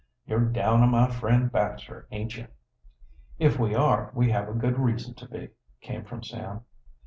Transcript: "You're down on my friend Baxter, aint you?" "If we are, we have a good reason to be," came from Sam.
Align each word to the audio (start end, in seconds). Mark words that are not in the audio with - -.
"You're 0.25 0.45
down 0.51 0.81
on 0.81 0.89
my 0.89 1.11
friend 1.11 1.51
Baxter, 1.51 2.07
aint 2.09 2.35
you?" 2.35 2.47
"If 3.37 3.59
we 3.59 3.75
are, 3.75 4.11
we 4.15 4.31
have 4.31 4.49
a 4.49 4.53
good 4.53 4.79
reason 4.79 5.13
to 5.13 5.27
be," 5.29 5.49
came 5.79 6.05
from 6.05 6.23
Sam. 6.23 6.61